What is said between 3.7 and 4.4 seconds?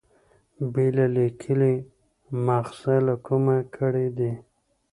کړي دي.